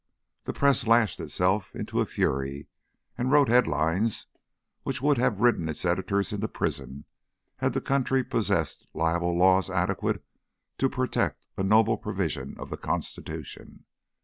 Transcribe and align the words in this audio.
The 0.45 0.53
press 0.53 0.87
lashed 0.87 1.19
itself 1.19 1.75
into 1.75 2.01
a 2.01 2.07
fury 2.07 2.65
and 3.19 3.31
wrote 3.31 3.49
head 3.49 3.67
lines 3.67 4.25
which 4.81 4.99
would 4.99 5.19
have 5.19 5.41
ridden 5.41 5.69
its 5.69 5.85
editors 5.85 6.33
into 6.33 6.47
prison 6.47 7.05
had 7.57 7.73
the 7.73 7.81
country 7.81 8.23
possessed 8.23 8.87
libel 8.95 9.37
laws 9.37 9.69
adequate 9.69 10.25
to 10.79 10.89
protect 10.89 11.39
a 11.55 11.61
noble 11.61 11.99
provision 11.99 12.55
of 12.57 12.71
the 12.71 12.77
Constitution. 12.77 13.85